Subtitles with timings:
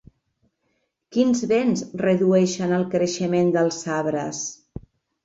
[1.17, 4.41] Quins vents redueixen el creixement dels arbres?